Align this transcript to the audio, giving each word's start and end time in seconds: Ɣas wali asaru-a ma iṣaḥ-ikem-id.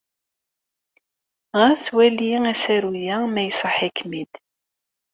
Ɣas 1.59 1.85
wali 1.95 2.29
asaru-a 2.51 3.17
ma 3.33 3.41
iṣaḥ-ikem-id. 3.49 4.31